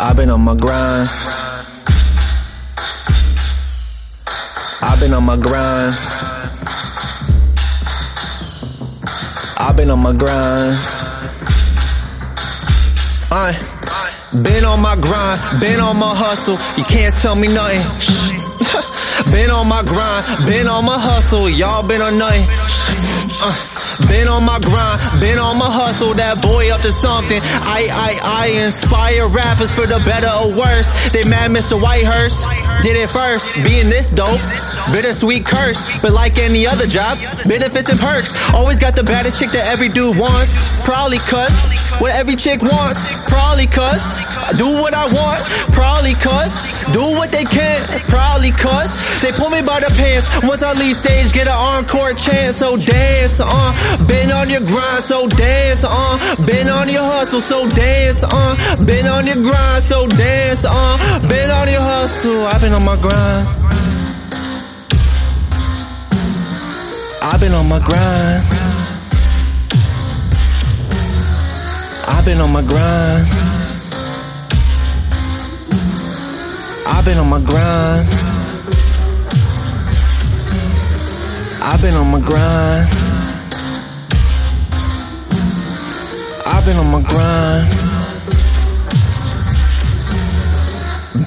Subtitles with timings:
[0.00, 1.08] I've been on my grind.
[4.80, 5.94] I've been on my grind.
[9.58, 10.78] I've been on my grind.
[13.30, 13.52] I
[14.44, 16.56] been on my grind, been on my hustle.
[16.76, 17.82] You can't tell me nothing.
[19.32, 21.50] been on my grind, been on my hustle.
[21.50, 22.46] Y'all been on nothing.
[23.42, 23.77] Uh.
[24.06, 27.40] Been on my grind, been on my hustle, that boy up to something.
[27.42, 30.86] I, I, I inspire rappers for the better or worse.
[31.10, 31.74] They mad Mr.
[31.80, 32.38] Whitehurst
[32.82, 34.40] did it first, being this dope.
[34.92, 38.32] Bittersweet curse, but like any other job, benefits and perks.
[38.54, 40.54] Always got the baddest chick that every dude wants.
[40.84, 41.52] Probably cuz
[42.00, 43.02] what every chick wants.
[43.28, 44.00] Probably cuz
[44.56, 45.40] do what I want.
[45.72, 46.52] Probably cuz
[46.92, 47.80] do what they can.
[48.08, 48.88] Probably cuz
[49.20, 50.26] they pull me by the pants.
[50.42, 52.56] Once I leave stage, get an encore chance.
[52.58, 53.50] So dance on.
[53.50, 54.06] Uh.
[54.06, 56.20] Been on your grind, so dance on.
[56.20, 56.46] Uh.
[56.46, 58.32] Been on your hustle, so dance on.
[58.32, 58.84] Uh.
[58.84, 60.98] Been on your grind, so dance on.
[61.28, 63.48] Been on your hustle, I've been on my grind.
[67.30, 68.44] I've been on my grind.
[72.08, 73.47] I've been on my grind.
[77.08, 78.06] Been on my grind.
[81.62, 82.86] I've been on my grind.
[86.46, 87.97] I've been on my grind.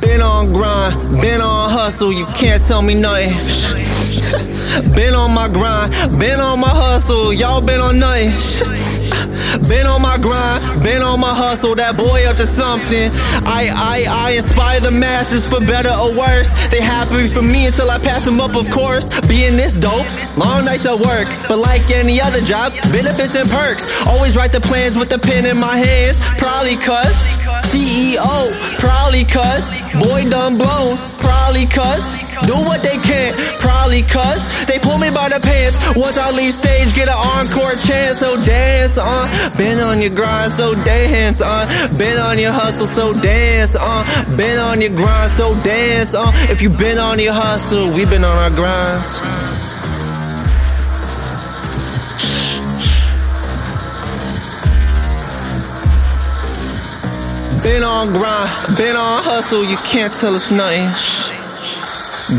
[0.00, 3.30] Been on grind, been on hustle, you can't tell me nothing.
[4.94, 8.30] been on my grind, been on my hustle, y'all been on nothing.
[9.68, 13.10] Been on my grind, been on my hustle, that boy up to something.
[13.42, 16.52] I, I, I inspire the masses for better or worse.
[16.70, 19.10] They happy for me until I pass them up, of course.
[19.26, 20.06] Being this dope,
[20.38, 23.90] long nights at work, but like any other job, benefits and perks.
[24.06, 27.39] Always write the plans with the pen in my hands, probably cuz.
[27.70, 29.70] CEO, probably cuz.
[30.02, 32.02] Boy done blown, probably cuz.
[32.46, 35.78] Do what they can, probably cuz they pull me by the pants.
[35.96, 38.18] Once I leave stage, get an encore chance.
[38.20, 41.68] So dance on, been on your grind, so dance on.
[41.98, 44.06] Been on your hustle, so dance on.
[44.36, 46.32] Been on your grind, so dance on.
[46.50, 49.49] If you been on your hustle, we been on our grinds.
[57.70, 60.90] Been on grind, been on hustle, you can't tell us nothing.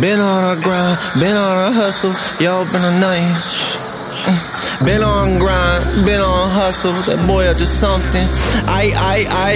[0.02, 2.12] Been on a grind, been on a hustle,
[2.44, 3.32] y'all been a night.
[4.84, 8.28] Been on grind, been on hustle, that boy up to something.
[8.68, 9.54] I, I, I.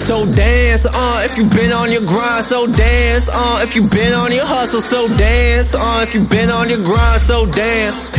[0.00, 3.76] So dance on uh, if you been on your grind, so dance on uh, if
[3.76, 7.22] you been on your hustle, so dance on uh, if you been on your grind,
[7.22, 8.10] so dance.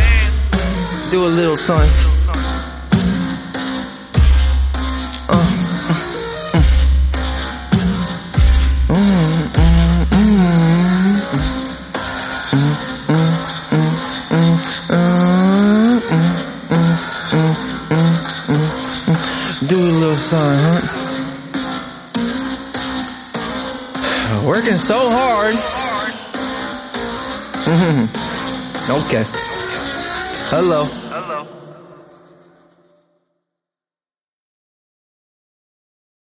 [1.11, 2.12] Do a little something.
[20.33, 20.81] Something, huh?
[24.47, 25.53] Working so hard.
[29.05, 29.23] okay.
[30.49, 30.83] Hello.
[30.83, 31.47] Hello.